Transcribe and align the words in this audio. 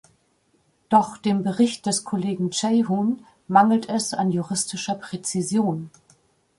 Doch 0.89 1.15
dem 1.17 1.43
Bericht 1.43 1.85
des 1.85 2.03
Kollegen 2.03 2.51
Ceyhun 2.51 3.23
mangelt 3.47 3.87
es 3.87 4.15
an 4.15 4.31
juristischer 4.31 4.95
Präzision. 4.95 5.91